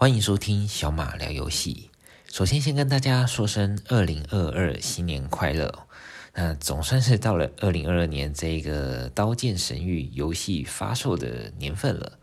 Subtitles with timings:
[0.00, 1.90] 欢迎收听小马聊游戏。
[2.32, 5.86] 首先，先跟大家说声二零二二新年快乐。
[6.32, 12.18] 那总算是到了二零二二年这个《刀剑神域》游戏发售的年份了。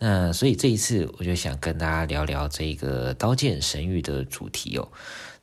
[0.00, 4.88] 那所以这一次，我就想跟大家聊聊这个《刀剑神域》的主题哦。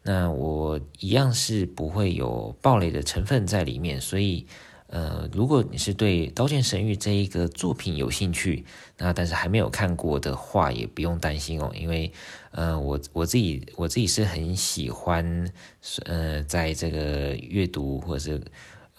[0.04, 4.46] 那我一样是不会有暴雷的成分在里面，所以。
[4.92, 8.66] 呃，如果你是对《刀剑神域》这一个作品有兴趣，
[8.98, 12.12] 那但是还没有看过的话，也不用担心哦，因为
[12.52, 15.48] 呃，我我自己我自己是很喜欢，
[16.06, 18.42] 呃，在这个阅读或者是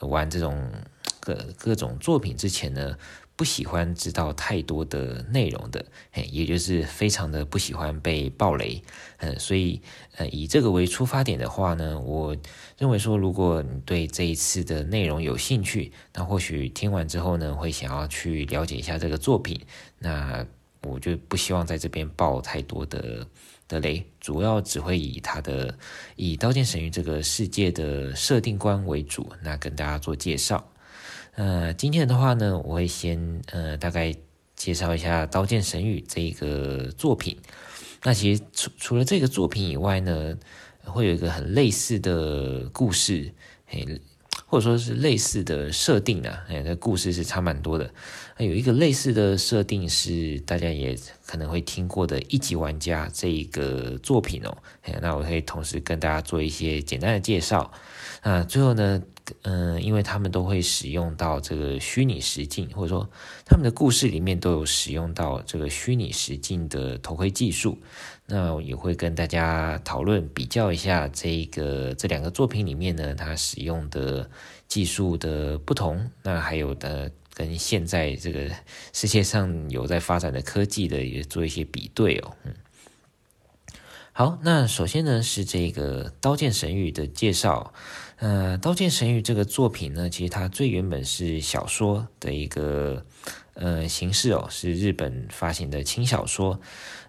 [0.06, 0.70] 玩这种
[1.18, 2.96] 各各种作品之前呢。
[3.40, 8.82] 不喜欢知道太多的内容的，嘿，也就是非常的不喜欢被暴雷，
[9.16, 9.80] 嗯，所以
[10.16, 12.36] 呃，以这个为出发点的话呢，我
[12.76, 19.58] 认为说，如果你对这一次的内容有兴趣，那或许听完之后呢，会想要去了解一下这个作品，
[19.98, 20.46] 那
[20.82, 23.26] 我就不希望在这边爆太多的
[23.66, 25.74] 的雷，主要只会以它的
[26.14, 30.62] 以《刀剑神域》这个世界的设定观为主，那跟大家做介绍。
[31.36, 34.14] 呃，今天的话呢，我会先呃大概
[34.56, 37.38] 介绍一下《刀剑神域》这一个作品。
[38.02, 40.36] 那其实除除了这个作品以外呢，
[40.84, 43.32] 会有一个很类似的故事，
[43.66, 44.00] 嘿，
[44.46, 47.90] 或者说是类似的设定啊，哎，这故事是差蛮多的。
[48.44, 50.96] 有一个类似的设定是大家也
[51.26, 54.56] 可能会听过的《一级玩家》这一个作品哦。
[55.02, 57.70] 那我可以同时跟大家做一些简单的介绍。
[58.22, 59.02] 那最后呢，
[59.42, 63.08] 嗯、因为他们都会使用到这个虚拟实境，或者说
[63.44, 67.78] 他们的故事里面都有使用到这个虚拟实境的头盔技术。
[68.26, 74.30] 那我也会跟大家讨论比较一下这个这两个作品里面呢，它使用的
[74.66, 76.10] 技术的不同。
[76.22, 77.10] 那还有的
[77.40, 78.50] 跟现在这个
[78.92, 82.36] 世界上有在发展的科技的也做一些比对哦。
[82.44, 82.52] 嗯，
[84.12, 87.72] 好，那首先呢是这个《刀剑神域》的介绍。
[88.18, 93.06] 呃，《刀剑神域》这个作品呢，其实它最原本是小说的一个
[93.54, 96.60] 呃形式哦，是日本发行的轻小说。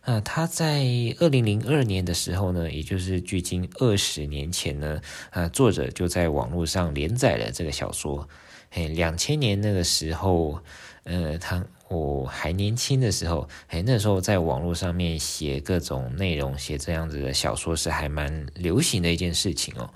[0.03, 0.85] 呃，它在
[1.19, 8.29] 二零零二年的时候呢，也就是距今二十年前呢，啊、作者就在网络上连载了这个小说。
[8.73, 10.57] 嘿，两千年那个时候，
[11.03, 19.89] 呃，他我还年轻的时候，嘿，那时候在网络上面写各种内容，写这样子的小说是还蛮流行的一件事情哦。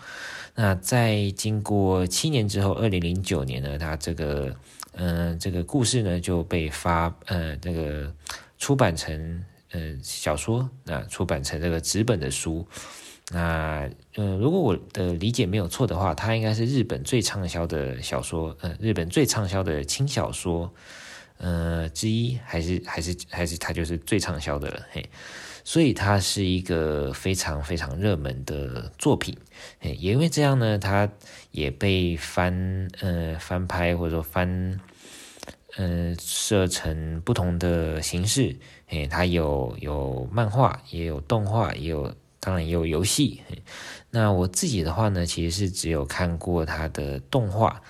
[0.53, 4.53] 那在经过七年之后，二零零九年呢，他这个
[4.97, 8.13] 嗯、这个故事呢就被发呃这个
[8.57, 12.67] 出版成呃小说，那出版成这个纸本的书。
[13.31, 20.71] 那呃，如果我的理解没有错的话，它应该是日本最畅销的小说，呃，日本最畅销的轻小说
[21.37, 25.09] 呃之一，还是还是还是它就是最畅销的了，嘿。
[25.67, 29.35] 所以它是一个非常非常热门的作品，
[29.79, 31.09] 嘿也因为这样呢，它
[31.49, 34.79] 也被翻呃翻拍或者说翻
[35.75, 42.13] 呃设成不同的形式，嘿，它有有漫画，也有动画，也有
[42.45, 43.41] 当然也有游戏。
[44.11, 47.81] 那我自己的话呢，其实是只有看过它的动画，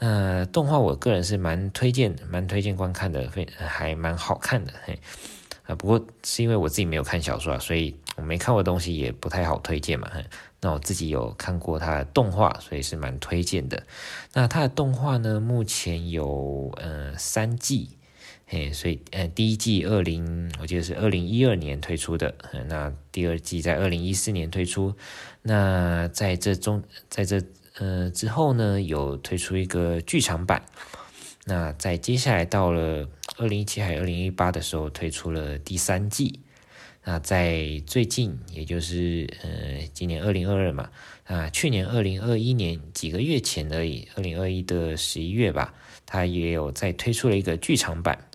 [0.00, 4.98] 那动画我个人是蛮推荐蛮推荐观看的，非还蛮好看的，嘿。
[5.64, 10.10] 啊，不过是因为我自己没有看小说啊，所以我没看过东西也不太好推荐嘛。
[10.60, 13.80] 那我自己有看过它的动画，所以是蛮推荐的。
[14.32, 17.96] 那它的动画呢，目前有呃三季，
[18.52, 22.34] 嘿，所以呃第一季二零我记得是二零一二年推出的，
[22.68, 24.94] 那第二季在二零一四年推出。
[25.40, 27.42] 那在这中在这
[27.78, 30.62] 呃之后呢，有推出一个剧场版。
[31.46, 33.08] 那在接下来到了
[33.38, 36.40] 二零一七还二零一八的时候推出了第三季。
[37.04, 40.90] 那在最近，也就是呃今年二零二二嘛，
[41.24, 45.72] 啊去年二零二一年几个月前而已，二零二一的十一月吧，
[46.04, 48.28] 它也有再推出了一个剧场版。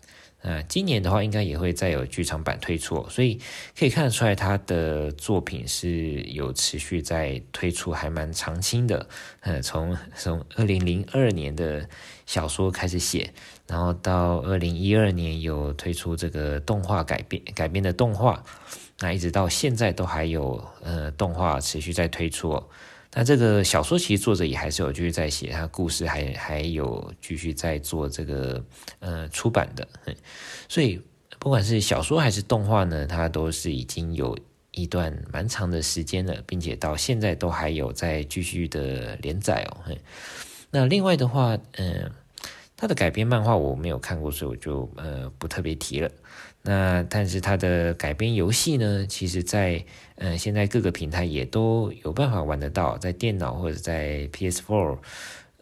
[0.48, 3.38] 啊，今年的话应该也会再有剧场版推出，所以
[3.78, 9.06] 可以看得出来他的作品是有持续在推出，还蛮长青的。
[9.40, 11.86] 呃，从 从二零零二年的
[12.24, 13.30] 小说开始写，
[13.66, 18.42] 然后到二零一二年有推出这个动画改编改编的动画，
[19.00, 22.62] 那一直到现在都还有呃动画持续在推出。
[23.14, 28.64] 那这个小说其实作者也还是有继续在写，他故事还还有继续在做这个
[29.00, 29.88] 呃出版的，
[30.68, 31.00] 所以
[31.38, 34.38] 不管是小说还是动画呢，它都是已经有
[34.72, 39.84] 一段蛮长的时间了，并且到现在都还有在继续的连载哦。
[40.70, 42.12] 那另外的话，嗯、呃，
[42.76, 46.10] 它的改编漫画我没有看过，所以我就呃不特别提了。
[46.68, 49.82] 那但是它的改编游戏呢，其实在
[50.16, 54.98] 呃现在各个平台也都有办法玩得到，在电脑或者在 PS4、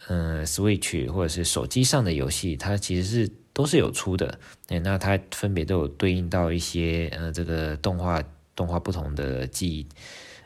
[0.08, 4.36] 呃、嗯 Switch 或者是手机上的游戏，它其实是都是有出的。
[4.66, 8.20] 哎，那它分别都有对应到一些呃这个动画
[8.56, 9.86] 动画不同的季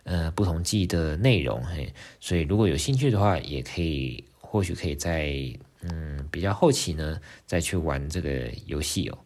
[0.04, 1.90] 呃不同季的内容，嘿，
[2.20, 5.32] 所以如果有兴趣的话，也可以或许可以在
[5.80, 9.18] 嗯比较后期呢再去玩这个游戏哦。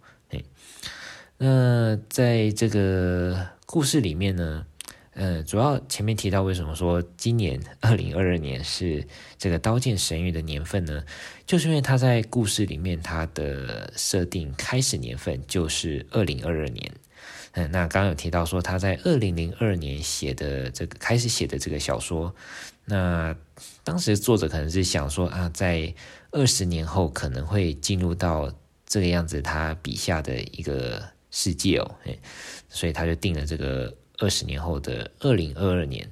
[1.36, 4.64] 那在这个故事里面呢，
[5.14, 11.04] 呃，主要前面提到为什么说今年二零二二年是这个《刀剑神域》的年份呢？
[11.44, 16.92] 就是因为他在故事里面他的设定开始年份就是二零二二年。
[17.52, 22.34] 嗯，那刚刚有提到说他在二零零二年写的这个开始写的这个小说，
[22.84, 23.36] 那
[23.82, 25.92] 当时作者可能是想说啊，在
[26.30, 28.52] 二十年后可能会进入到
[28.86, 31.13] 这个样子，他笔下的一个。
[31.36, 31.96] 世界哦，
[32.68, 36.08] 所以他就定了这个二十年后的二零二二年。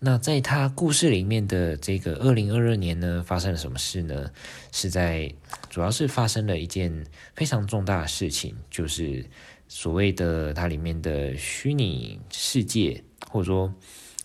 [0.00, 4.28] 那在他故事里面的这个二零二二年呢，发生了什么事呢？
[4.72, 5.32] 是在
[5.70, 9.24] 主要是发生了一件非常重大的事情，就是
[9.68, 13.72] 所谓的它里面的虚拟世界，或者说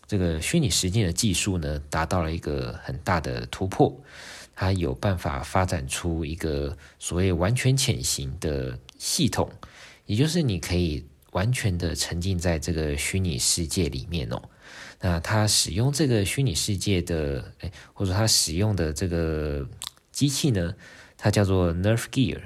[0.08, 3.96] 这个虚拟实境的技术呢，达到了一个很大的突破。
[4.54, 9.50] 它有办法发展出一个所谓完全潜行的系统。
[10.12, 14.42] 也就是你可以完全的沉浸在这个虚拟世界里面哦。
[15.00, 19.66] 那他使用这个虚拟世界的，哎，或者他使用的这个
[20.12, 20.76] 机器呢，
[21.18, 22.42] 它叫做 Nerf Gear。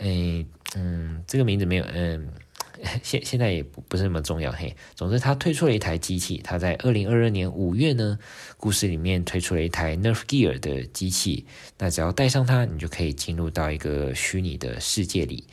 [0.00, 2.30] 哎，嗯，这个名字没有，嗯，
[3.04, 4.74] 现现在也不不是那么重要嘿。
[4.96, 8.18] 总之，他推出了一台机器，他在二零二二年五月呢，
[8.56, 11.46] 故事里面推出了一台 Nerf Gear 的机器。
[11.78, 15.44] 那只要带上它，你就可以进入到一个虚拟的世界里。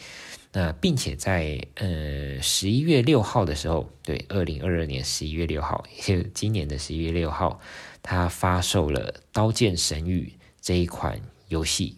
[0.57, 7.59] 那并且在呃十一月六号的时候，对，二零二二年十一月六号，也就今年的十一月六号，
[8.01, 10.31] 他发售了《刀剑神域》
[10.61, 11.19] 这一款
[11.49, 11.97] 游戏。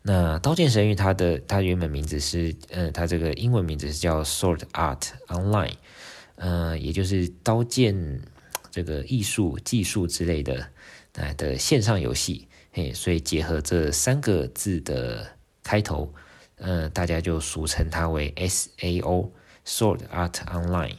[0.00, 5.74] 那《刀剑神域》它的它原本名字是，呃，它这个英文名字是叫 Sword Art Online，
[6.36, 8.22] 呃，也就是刀剑
[8.70, 10.70] 这个艺术技术之类的，
[11.12, 15.32] 呃的线上游戏，嘿，所以结合这三个字的
[15.62, 16.14] 开头。
[16.58, 20.96] 呃，大家就俗称它为 S A O，Sword Art Online。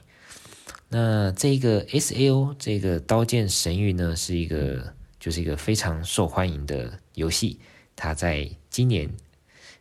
[0.89, 7.59] 那这个 S A O 这个刀剑神域呢，是一个就是一个非常受欢迎的游戏。
[7.95, 9.09] 它在今年，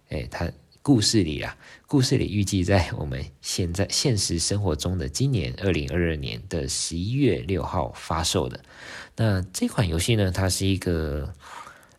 [0.09, 0.51] 哎，它
[0.81, 1.57] 故事里啊，
[1.87, 8.59] 故事里预计在我们现在现实生活中的今年二零二二年的十一月六号发售的。
[9.15, 11.33] 那这款游戏呢，它是一个，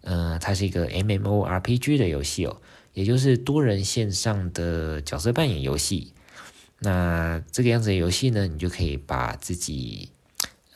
[0.01, 2.59] 呃，它是一个 M M O R P G 的游戏哦。
[2.97, 6.13] 也就是多人线上的角色扮演游戏，
[6.79, 10.09] 那这个样子的游戏呢，你就可以把自己，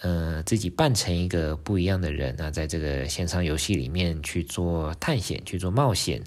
[0.02, 6.24] 呃，自己扮成一个不一样的人，那在这个线上游戏里面去做探险、去做冒险，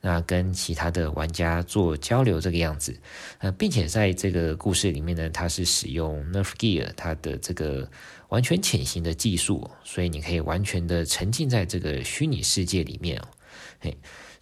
[0.00, 2.98] 那跟其他的玩家做交流这个样子，
[3.38, 7.88] 呃，并且在这个故事里面呢，它是使用 Nerf Gear 它的这个
[8.30, 13.28] 完全潜行的技术，所以你可以完全的沉浸在这个虚拟世界里面哦，
[13.78, 13.96] 嘿。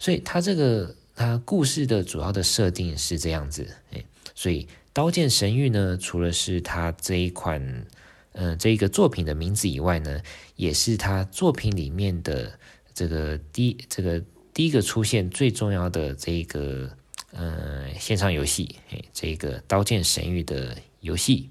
[0.05, 4.05] 所以它这个它故事的主要的设定是这样子，哎，
[4.35, 7.87] 所以《刀剑神域》呢，除了是它这一款，
[8.33, 10.21] 嗯、这一个作品的名字以外呢，
[10.57, 12.59] 也是它作品里面的
[12.93, 14.21] 这个第这个
[14.53, 16.87] 第一个出现最重要的这一个，
[17.31, 21.49] 呃，线上游戏，哎，这个《刀剑神域》的游戏。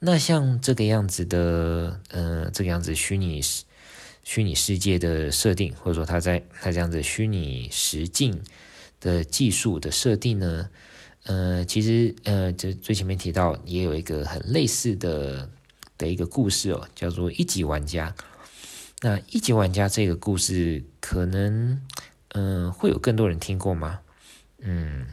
[0.00, 3.40] 那像这个样子的，呃，这个样子虚拟。
[4.24, 8.40] 虚拟世界的设定，或者说它在它这样子虚拟实境
[9.00, 10.68] 的技术的设定呢，
[11.24, 15.50] 呃，其实呃，这最前面提到也有一个很类似的
[15.98, 18.14] 的一个故事哦，叫做一级玩家。
[19.00, 21.80] 那一级玩家这个故事，可能
[22.28, 24.00] 嗯、会有更多人听过吗？
[24.60, 25.06] 嗯。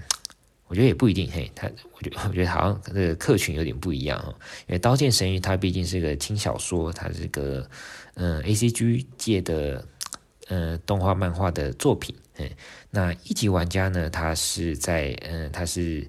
[0.70, 4.30] 我觉得也不一定，嘿，他，我觉得 我觉得好像这个客群有点不一样哦，
[4.68, 7.68] 因为《刀剑神域》它毕竟是个轻小说，它是个
[8.22, 9.88] 嗯 ACG 界的
[10.50, 12.50] 呃动画漫画的作品，嗯，
[12.92, 16.06] 那一级玩家呢，他是在嗯，他是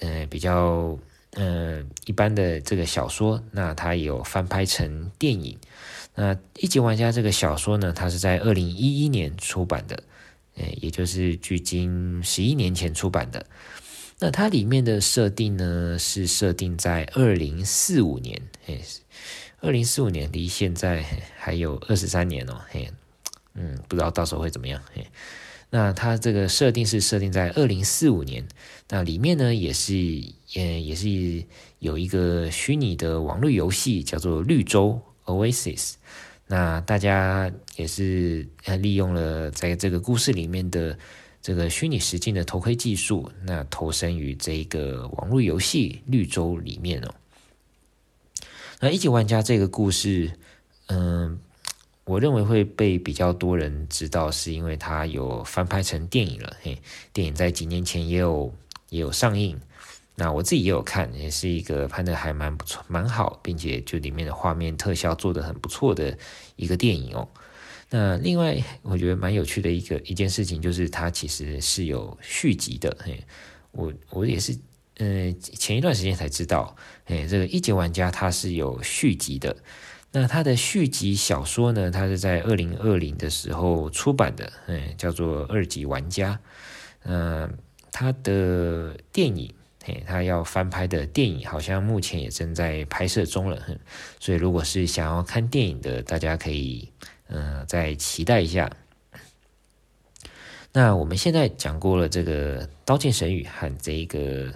[0.00, 0.98] 嗯比较
[1.32, 5.58] 嗯一般的这个小说，那它有翻拍成电影，
[6.14, 10.02] 那一级玩家这个小说呢，它是在二零一一年出版的，
[10.56, 13.44] 诶，也就是距今十一年前出版的。
[14.18, 18.80] 那它里面的设定呢，是设定在二零四五年，嘿，
[19.62, 21.04] 二零四五年离现在
[21.38, 22.90] 还有二十三年哦，嘿，
[23.54, 25.06] 嗯，不知道到时候会怎么样，嘿。
[25.70, 28.44] 那它这个设定是设定在二零四五年，
[28.88, 29.94] 那里面呢也是，
[30.56, 31.44] 呃，也是
[31.78, 35.94] 有一个虚拟的网络游戏叫做绿洲 Oasis。
[36.48, 38.44] 那大家也是
[38.80, 40.98] 利用了在这个故事里面的
[41.40, 47.14] 这个虚拟实境的头盔技术，那投身于这个网络游戏绿洲里面哦。
[48.84, 50.32] 那一级玩家这个故事，
[50.88, 51.38] 嗯。
[52.04, 56.56] 我认为会被比较多人知道，是因为它有翻拍成电影了。
[56.60, 56.76] 嘿，
[57.12, 58.52] 电影在几年前也有
[58.88, 59.56] 也有上映，
[60.16, 66.18] 那我自己也有看，也是一个拍的还蛮不错、蛮好，并且就里面的画面特效做得很不错的
[66.56, 67.28] 一个电影哦。
[67.88, 72.94] 那另外我觉得蛮有趣的一个一件事情，就是它其实是有续集的。
[73.00, 73.24] 嘿，
[73.70, 74.58] 我我也是，
[75.02, 79.56] 嗯，前一段时间才知道，嘿，这个一级玩家它是有续集的。
[80.12, 81.90] 那它的续集小说呢？
[81.90, 86.34] 它是在二零二零的时候出版的，嗯，叫做《二级玩家》。
[87.02, 87.52] 嗯，
[87.90, 89.52] 它的电影，
[89.84, 93.60] 嘿，他要翻拍的电影，好像目前也正在拍摄中了。
[94.20, 96.88] 所以，如果是想要看电影的，大家可以，
[97.26, 98.70] 嗯，再期待一下。
[100.72, 104.46] 那我们现在讲过了这个《刀剑神域》和这一个《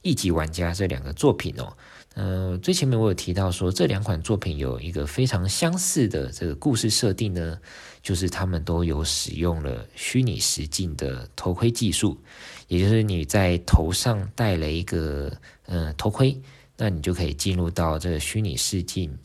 [0.00, 1.76] 一级玩家》这两个作品哦。
[2.14, 7.58] 呃，最前面我有提到说，这两款作品有一个非常相似的这个故事设定呢，
[8.02, 12.18] 就是他们都有使用了虚拟实境的头盔技术，
[12.66, 15.30] 也就是你在头上戴了一个
[15.66, 16.40] 呃头盔，
[16.76, 19.16] 那你就可以进入到这个虚拟实境、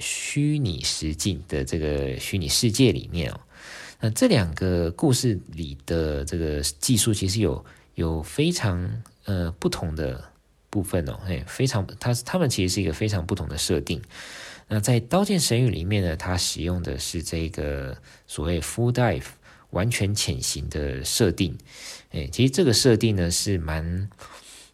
[0.00, 3.38] 虚拟实境的这个虚拟世界里面哦。
[4.04, 10.22] 那这两个故事里的这个技术其实有有非常呃不同的。
[10.68, 14.02] 部分哦，嘿，非常，它它们其实是一个非常不同的设定。
[14.66, 17.96] 那在《刀剑神域》里面呢，它使用的是这个
[18.26, 19.22] 所谓 full dive
[19.70, 21.56] 完全潜行的设定。
[22.10, 24.10] 哎，其实这个设定呢是蛮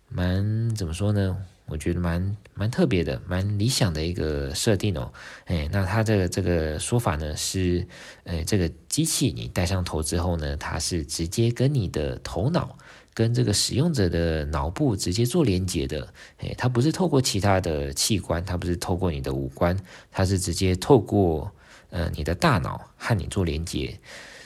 [0.08, 1.36] 蛮怎么说呢？
[1.70, 5.12] 我觉得蛮蛮特别的，蛮理想的一个设定哦。
[5.46, 7.86] 哎，那它这个这个说法呢是，
[8.24, 12.76] 呃，这个机器你戴上头之后呢，它是直接跟你的头脑。
[13.12, 19.76] 跟这个使用者的脑部直接做连接的，诶，它不是透过其他的器官，它不是透过你的五官，
[20.12, 21.50] 它是直接透过
[21.90, 23.98] 呃你的大脑和你做连接。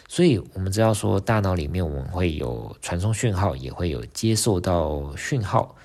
[0.08, 5.76] 所以我们知道说，大脑里面我们会有传送讯号，也会有接受到讯号，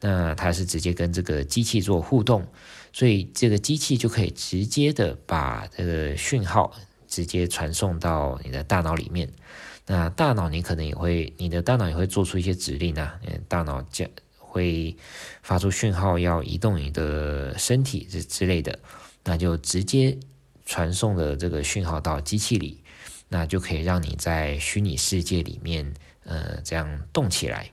[0.00, 2.46] 那它是直接跟这个机器做互动，
[2.92, 6.72] 所以这个机器就可以直接的把这个讯号
[7.06, 9.30] 直接传送到你的大脑里面。
[9.86, 14.96] 那大脑你可能也会，你的大脑也会做出一些指令啊，嗯，大脑将会
[15.42, 18.78] 发出讯号，要移动你的身体之之类的，
[19.24, 20.16] 那就直接
[20.64, 22.80] 传送了这个讯号到机器里，
[23.28, 25.92] 那就可以让你在虚拟世界里面，
[26.24, 27.68] 呃，这样动起来。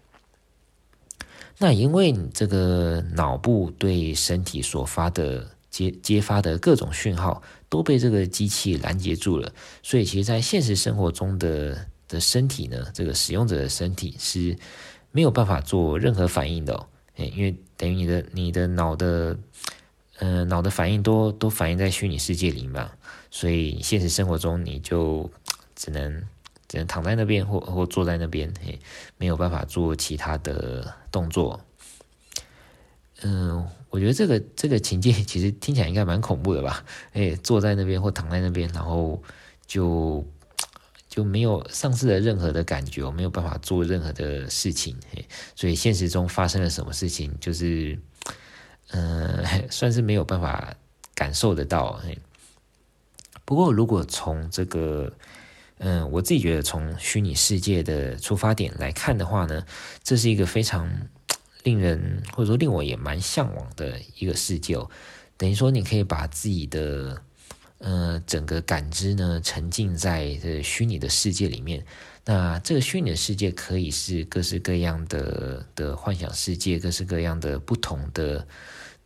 [1.59, 14.55] 那因为你这个脑部对身体所发的接接发的各种讯号都被这个机器拦截住了，所以其实在现实生活中的的身体呢，这个使用者的身体是
[15.11, 19.37] 没有办法做任何反应的哦，因为等于你的你的脑的，
[20.19, 22.91] 呃，脑的反应都都反映在虚拟世界里嘛，
[23.31, 25.29] 所以现实生活中你就
[25.75, 26.23] 只能
[26.67, 28.79] 只能躺在那边或或坐在那边，嘿，
[29.17, 31.59] 没有办法做其他的动作。
[33.21, 36.85] 嗯、我觉得这个这个情境 其实听起来应该蛮恐怖的吧？
[37.13, 39.21] 哎，坐在那边或躺在那边，然后
[39.65, 40.25] 就。
[41.09, 47.97] 就没有丧失了任何的感觉，我没有办法做任何的事情，嘿所以现实中发生了什么事情，就是，
[48.89, 50.75] 嗯， 算是没有办法
[51.15, 51.93] 感受得到。
[51.93, 52.15] 嘿
[53.45, 55.11] 不过，如果从这个，
[55.79, 59.65] 嗯、我自己觉得从虚拟世界的出发点来看的话呢，
[60.03, 60.89] 这是一个非常
[61.63, 64.89] 令人或者说令我也蛮向往的一个世界哦。
[65.37, 67.21] 等于说，你可以把自己的。
[67.79, 71.85] 呃，整个感知呢，沉浸在这虚拟的世界里面。
[72.25, 78.47] 那这个虚拟的世界可以是各式各样的的幻想世界，各式各样的不同的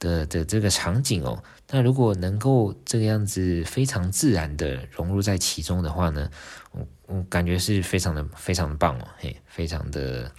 [0.01, 1.41] 的的这个场景哦。
[1.69, 6.29] 那如果能够这个样子非常自然的融入在其中的话呢，
[6.73, 10.29] 我我感觉是非常的非常棒哦，嘿，非常的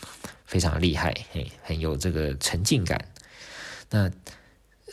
[0.45, 3.03] 非常厉害，嘿，很有这个沉浸感。
[3.89, 4.11] 那。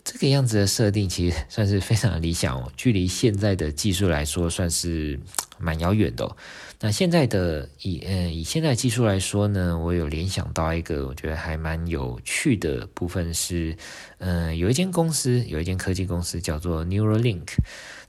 [0.02, 5.20] 这个样子的设定其实算是非常理想哦，距离现在的技术来说算是
[5.60, 6.36] 蛮遥远的。
[6.80, 13.76] 那现在的以呃以现在技术来说呢，我有联想到一个我觉得还蛮有趣的部分是，
[14.18, 17.48] 呃有一间公司有一间科技公司叫做 Neuralink，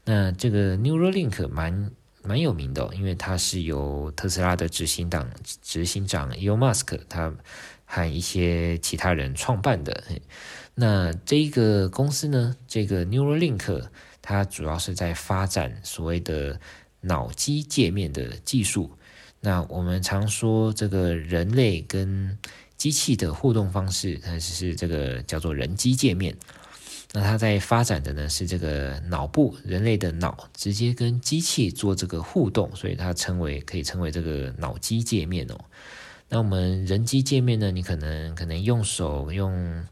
[0.05, 1.91] 那这个 Neuralink 蛮
[2.23, 5.29] 蛮有名的，因为它是由特斯拉的执行党
[5.63, 7.35] 执行长 Elon Musk 他
[7.85, 10.05] 和一些其他人创办的。
[10.77, 13.83] 那这一个公司呢，这个 Neuralink，
[14.23, 16.61] 它主要是在发展所谓的
[17.01, 18.91] 脑机界面的技术。
[19.41, 22.39] 那我们常说这个人类跟
[22.77, 26.37] 机器的互动方式，它是这个叫做人机界面。
[27.13, 35.59] 那它在发展的呢是这个脑部，人类的脑直接跟机器做这个互动，所以它称为可以称为这个脑机界面哦。
[36.29, 39.85] 那我们人机界面呢，你可能可能用手用。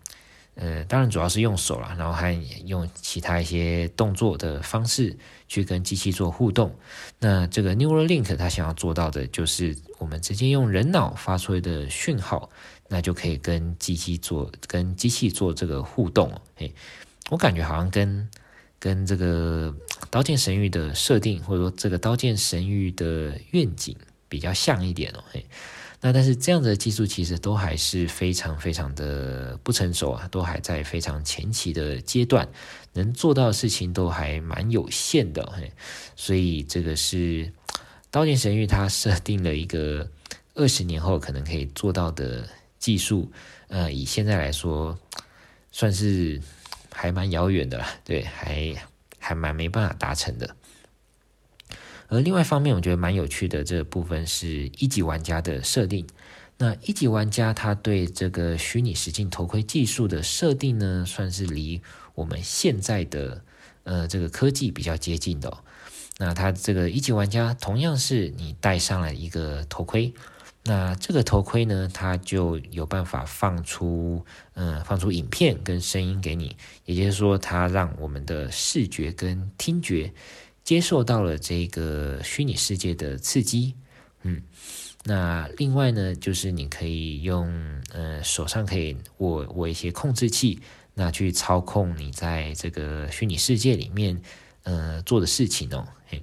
[0.61, 2.33] 呃，当然主要是用手啦，然后还
[2.67, 6.75] 用其他一些动作的方式去跟机器做互动。
[7.21, 12.51] 那这个 Neuralink 它想要做到的就是，我们直接用人脑发出的讯号，
[12.89, 16.29] 那就可以跟机器做跟机器做这个互动。
[16.57, 16.75] 嘿，
[17.31, 18.29] 我感觉好像跟
[18.81, 19.73] 跟这个
[20.11, 23.97] 《刀剑神域》的设定，或者说这个《刀剑神域》的愿景
[24.29, 25.23] 比较像一点哦。
[25.31, 25.47] 嘿。
[26.01, 32.49] 那但是这样的技术其实都还是非常非常的不成熟啊，都还在非常前期的阶段，
[32.93, 35.73] 能做到的事情都还蛮有限的嘿。
[36.15, 37.17] 所以这个是
[38.13, 40.09] 《刀剑神域》它设定了一个
[40.55, 43.31] 二十年后可能可以做到的技术，
[43.67, 44.97] 呃，以现在来说，
[45.73, 46.41] 算是
[46.93, 48.73] 还蛮遥远的啦，对，还
[49.19, 50.55] 还蛮没办法达成的。
[52.09, 54.49] 而另外一方面，我觉得蛮有趣的这部分是
[54.79, 56.07] 一级玩家的设定。
[56.57, 61.81] 那一级玩家他对这个虚拟实境头盔技术的设定呢，算是离
[62.15, 63.45] 我们现在的
[63.85, 65.57] 呃这个科技比较接近的。
[66.19, 70.13] 那他这个一级玩家同样是你戴上了一个头盔，
[70.65, 74.25] 那这个头盔呢，它就有办法放出
[74.55, 80.13] 嗯、放出影片跟声音给你，也就是说，它让我们的视觉跟听觉。
[80.69, 83.75] 接受到了这个虚拟世界的刺激，
[84.21, 84.43] 嗯，
[85.05, 87.51] 那另外呢，就是你可以用
[87.91, 90.61] 呃手上可以握握一些控制器，
[90.93, 94.21] 那去操控你在这个虚拟世界里面
[94.65, 95.89] 呃做的事情哦。
[96.07, 96.23] 嘿，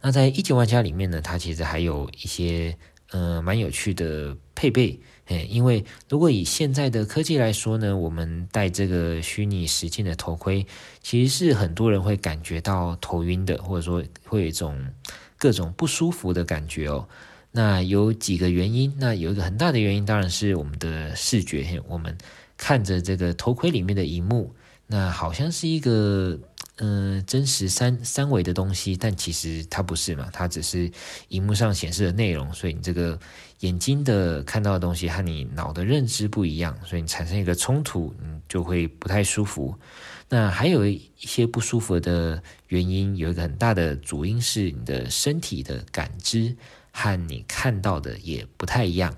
[0.00, 2.78] 那在一级玩家里面呢，它其实还有一些
[3.10, 5.00] 呃蛮有趣的配备。
[5.28, 10.66] 因为如果以现在的科技来说呢，我们戴这个虚拟实境的头盔，
[11.02, 14.86] 其实是很多人会感觉到头晕的，或者说会有一种
[15.36, 17.08] 各种不舒服的感觉哦。
[17.50, 22.16] 那有几个原因，那有一个很大的原因当然是我们的视觉，我们
[22.56, 24.54] 看着这个头盔里面的荧幕，
[24.86, 26.38] 那好像是一个。
[26.78, 30.92] 嗯、真实三三维的东西，但其实它不是嘛，它只是
[31.28, 33.18] 荧幕上显示的内容，所以你这个
[33.60, 39.74] 眼睛的看到的东西和你脑的认知不一样，所以你产生一个冲突，你就会不太舒服。
[40.28, 46.54] 那还有一些不舒服的原因，有一个很大的主因是你的身体的感知
[46.90, 49.16] 和你看到的也不太一样。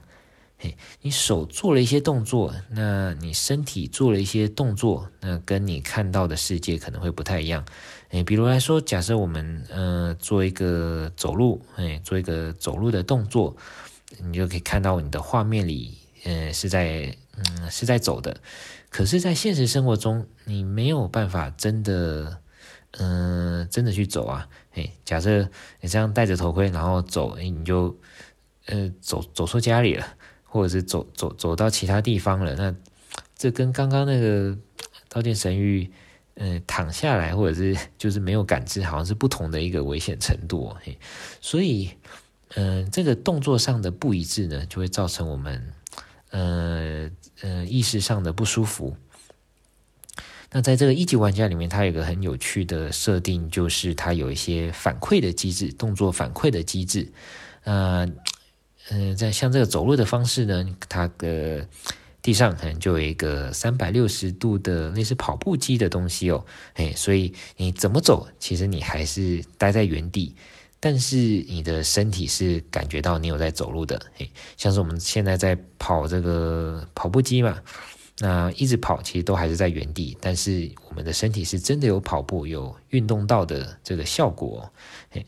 [0.61, 7.65] 嘿，你手做了一些动作，那你身体做了一些动作，那跟你看到的世界可能会不太一样。
[8.11, 13.57] 诶，比如来说，假设我们呃做一个走路，诶，做一个走路的动作，
[14.25, 18.41] 你就可以看到你的画面里，呃是在嗯是在走的。
[18.91, 22.43] 可是，在现实生活中，你没有办法真的
[22.99, 24.49] 嗯、真的去走啊。
[24.75, 25.49] 诶，假设
[25.81, 27.97] 你这样戴着头盔，然后走，诶，你就
[28.67, 30.05] 呃走走错家里了。
[30.51, 32.75] 或者是走走走到其他地方了，那
[33.37, 34.51] 这跟刚刚那个
[35.09, 35.85] 《刀剑神域》
[36.37, 40.75] 嗯躺下来，或者是 就是没有感知，好像是不同的一个危险程度。
[40.83, 40.99] 嘿，
[41.41, 41.91] 所以
[42.55, 45.73] 嗯、这个动作上的不一致呢，就会造成我们
[46.31, 47.11] 呃
[47.43, 48.97] 呃意识上的不舒服。
[50.51, 57.13] 那在这个一级玩家里面，它有一个很有趣的设定，就是它有一些反馈的机制，动作反馈的机制，
[57.65, 58.09] 呃。
[58.91, 61.69] 嗯，在像这个走路的方式呢，它的
[62.23, 70.35] 地上可能就有一个三百六十度的类似跑步机的东西哦，哎，所以你怎么走，其实你还是待在原地，
[70.81, 77.59] 但是你的身体是感觉到你有在走路的，哎，像是我们现在在跑这个跑步机嘛，
[78.21, 84.73] 那一直跑其实都还是在原地，但是我们的身体是真的有跑步、有运动到的这个效果，
[85.11, 85.23] 哎。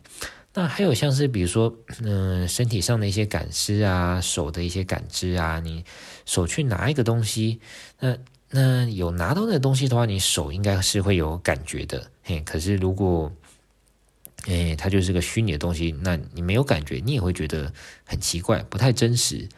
[0.61, 5.83] 那还有像是比如说，嗯、身体上的一些感知啊，手的一些感知啊，你
[6.27, 7.61] 手去拿一个东西，
[7.99, 8.15] 那
[8.51, 12.43] 那有拿到那个东西的话，你手应该是会有感觉的，嘿。
[12.43, 13.33] 可是如果，
[14.49, 17.73] 诶，它就是个虚拟的东西，那你没有感觉，你也会觉得
[18.05, 19.49] 很奇怪，不太真实。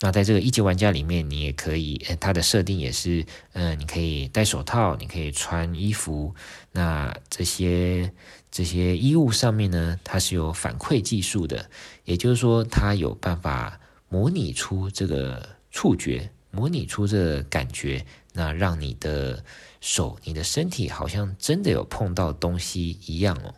[0.00, 6.34] 那在这个一级玩家里面，你也可以，它的设定也是，嗯、你可以戴手套，你可以穿衣服，
[6.72, 8.12] 那这些
[8.52, 11.70] 这些衣物上面呢，它是有反馈技术的，
[12.04, 19.42] 也就是说，它有办法模拟出这个触觉，模拟出这感觉，那让你的
[19.80, 23.54] 手、你的身体好像真的有碰到东西一样哦。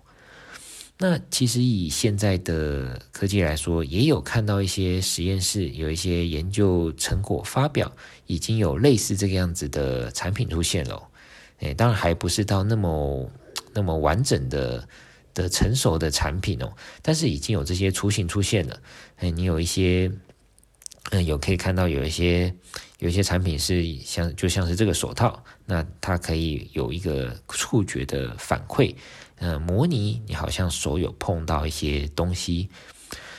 [0.97, 7.93] 那其实以现在的科技来说，也有看到一些实验室有一些研究成果发表，
[8.27, 11.03] 已经有类似这个样子的产品出现了。
[11.59, 13.29] 诶，当然还不是到那么
[13.75, 14.89] 那么完整的
[15.35, 18.81] 的成熟的产品哦，但是已经有这些雏形出现了。
[19.19, 20.11] 诶，你有一些，
[21.11, 22.55] 嗯，有可以看到有一些
[22.99, 28.95] 有一些产品是像就像是这个手套，那它可以有一个触觉的反馈。
[29.37, 32.69] 嗯，模拟你好像手有碰到一些东西，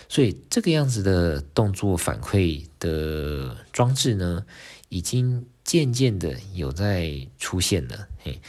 [0.09, 4.45] 所以这个样子的动作反馈的装置呢，
[4.89, 8.09] 已经渐渐的有在出现了。
[8.19, 8.41] 嘿，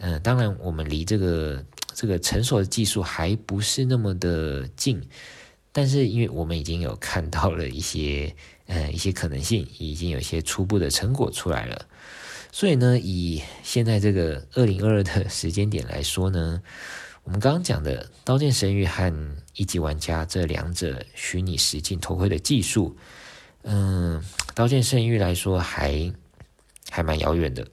[0.00, 1.62] 呃，当然我们离这个
[1.94, 5.00] 这个成熟的技术还不是那么的近，
[5.72, 8.34] 但是因为我们已经有看到了一些
[8.66, 11.86] 呃一些可能性，已经有一些初步的成果出来了。
[12.50, 16.62] 所以呢，以现在这个二零二二的时间点来说呢，
[17.22, 19.12] 我们刚刚讲的《刀剑神域》和
[19.54, 22.96] 《一级玩家》这两者虚拟实境头盔的技术，
[23.64, 24.20] 嗯，
[24.54, 26.10] 《刀剑神域》来说还
[26.90, 27.66] 还蛮遥远的。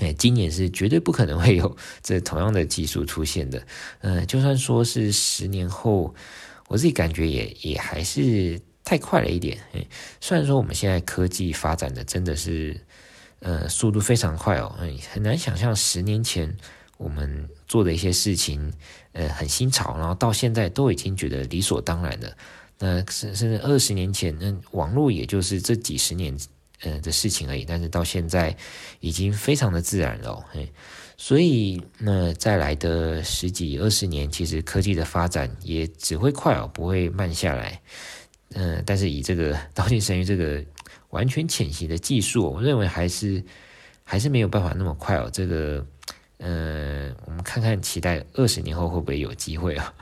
[0.00, 3.62] 哎，今年是绝对不可能会有 这同样的技术出现的。
[4.00, 6.14] 嗯，就算说是十年后，
[6.68, 9.58] 我自己感觉也也还是太快了一点。
[9.72, 9.86] 哎，
[10.20, 12.80] 虽然说我们现在科技发展的真的是。
[13.42, 14.70] 呃，速度非常快哦，
[15.10, 16.54] 很难想象十年前
[16.98, 18.70] 我们做的一些事情，
[19.12, 22.36] 呃，很新潮，然后到现在都已经觉得理所当然的。
[22.78, 26.36] 那甚甚至二十年前，那网络也就是这几十年
[26.82, 28.56] 呃的事情而已，但是到现在
[29.00, 30.44] 已经非常的自然了哦。
[31.16, 37.80] 所以那再来的十几二十年，其实科技的发展也只会快哦，不会慢下来。
[38.54, 40.64] 嗯、但是以这个《刀剑神域》这个。
[41.10, 43.42] 完全潜行的技术，我认为还是
[44.04, 45.28] 还是没有办法那么快哦。
[45.32, 45.84] 这个，
[46.38, 49.92] 呃，我们看看，期待二十年后会不会有机会啊？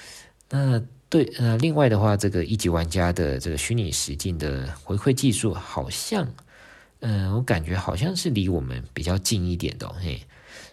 [0.48, 6.28] 那对，呃，另外的话，这个一级玩家的这个虚拟实境的回馈技术，好像，
[7.00, 10.20] 嗯、我感觉好像是离我们比较近一点的，嘿。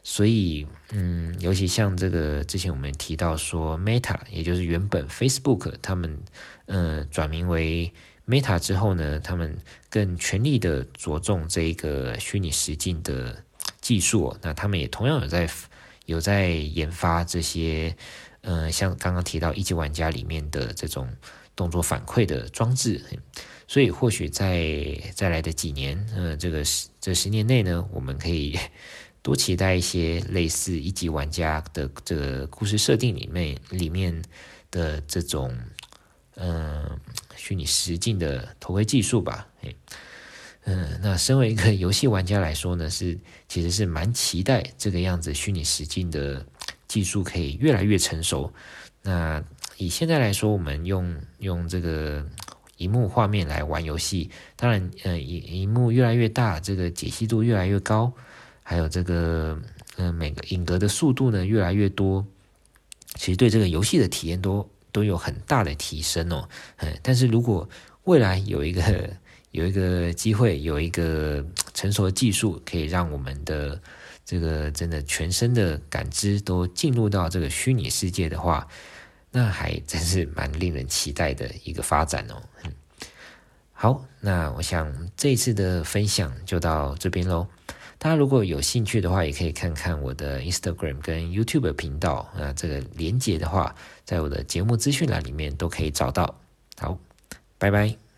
[0.03, 6.19] 所以，嗯，尤其像这个之前我们提到说，Meta，也就是原本 Facebook，他们，
[6.65, 7.91] 呃，转名为。
[8.27, 9.57] Meta 之后呢，他们
[9.89, 13.43] 更全力的着重这一个虚拟实境的
[13.81, 15.49] 技术，那他们也同样有在
[16.05, 17.93] 有在研发这些，
[18.41, 21.07] 呃，像刚刚提到一级玩家里面的这种
[21.55, 23.01] 动作反馈的装置，
[23.67, 28.57] 所以或许在再来的几年，呃，这个十这十年内呢，我们可以
[29.21, 34.21] 多期待一些类似一级玩家的这个故事设定里面里面
[34.69, 35.57] 的这种。
[36.35, 36.97] 嗯，
[37.35, 39.47] 虚拟实境的头盔技术吧，
[40.63, 46.43] 嗯，那身为一个 游戏玩家来说呢，是其实是蛮期待这个样子虚拟实境的
[46.91, 48.51] 技术可以越来越成熟。
[49.01, 49.41] 那
[49.77, 52.25] 以现在来说，我们用用这个
[52.77, 58.11] 荧幕画面来玩游戏，当然，呃，荧荧幕越来越大，这个解析度越来越高，
[58.61, 59.57] 还有这个，
[59.95, 62.25] 嗯，每个影格的速度呢越来越多，
[63.15, 64.69] 其实对这个游戏的体验都。
[64.93, 66.49] 都有很大的提升哦，
[66.83, 67.65] 嗯，但是如果
[68.03, 69.09] 未来有一个
[69.51, 71.41] 有一个机会，有一个
[71.73, 73.79] 成熟的技术，可以让我们的
[74.31, 78.65] 这个真的全身的感知都进入到这个虚拟世界的话，
[79.29, 82.41] 那还真是蛮令人期待的一个发展哦。
[83.73, 87.45] 好，那我想这一次的分享就到这边喽。
[87.97, 96.39] 大家如果有兴趣的话，也可以看看我的 Instagram 跟 YouTube 频道啊，这个连接的话，在我的节目资讯栏里面都可以找到。
[96.79, 96.97] 好，
[97.57, 98.10] 拜拜。